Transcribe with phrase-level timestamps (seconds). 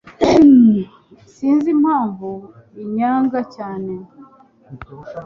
[1.33, 2.29] Sinzi impamvu
[2.81, 3.93] anyanga cyane.